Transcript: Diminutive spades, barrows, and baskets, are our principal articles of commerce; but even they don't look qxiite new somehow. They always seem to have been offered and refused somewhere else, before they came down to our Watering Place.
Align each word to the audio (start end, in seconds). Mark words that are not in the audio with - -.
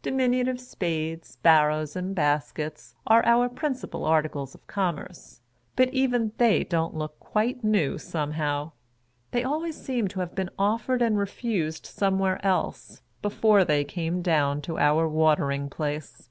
Diminutive 0.00 0.60
spades, 0.60 1.38
barrows, 1.42 1.96
and 1.96 2.14
baskets, 2.14 2.94
are 3.04 3.26
our 3.26 3.48
principal 3.48 4.04
articles 4.04 4.54
of 4.54 4.64
commerce; 4.68 5.40
but 5.74 5.88
even 5.92 6.30
they 6.38 6.62
don't 6.62 6.94
look 6.94 7.18
qxiite 7.18 7.64
new 7.64 7.98
somehow. 7.98 8.70
They 9.32 9.42
always 9.42 9.74
seem 9.76 10.06
to 10.06 10.20
have 10.20 10.36
been 10.36 10.50
offered 10.56 11.02
and 11.02 11.18
refused 11.18 11.84
somewhere 11.84 12.38
else, 12.46 13.02
before 13.22 13.64
they 13.64 13.82
came 13.82 14.22
down 14.22 14.62
to 14.66 14.78
our 14.78 15.08
Watering 15.08 15.68
Place. 15.68 16.28